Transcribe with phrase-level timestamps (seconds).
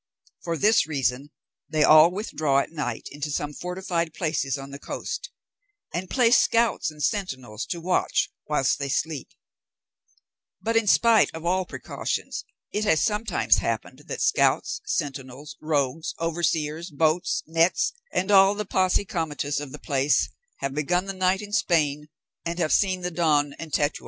[0.43, 1.29] For this reason,
[1.69, 5.29] they all withdraw at night into some fortified places on the coast,
[5.93, 9.27] and place scouts and sentinels to watch whilst they sleep;
[10.59, 16.89] but in spite of all precautions, it has sometimes happened that scouts, sentinels, rogues, overseers,
[16.89, 20.29] boats, nets, and all the posse comitatus of the place
[20.61, 22.09] have begun the night in Spain
[22.43, 23.99] and have seen the dawn in Tetuan.